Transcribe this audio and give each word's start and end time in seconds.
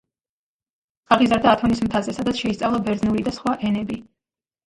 აღიზარდა 1.15 1.51
ათონის 1.57 1.83
მთაზე, 1.87 2.15
სადაც 2.19 2.41
შეისწავლა 2.45 2.79
ბერძნული 2.87 3.25
და 3.27 3.35
სხვა 3.39 3.53
ენები. 3.69 3.99